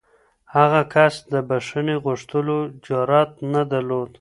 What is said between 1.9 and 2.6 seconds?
غوښتلو